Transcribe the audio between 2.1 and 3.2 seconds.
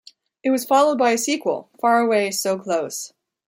So Close!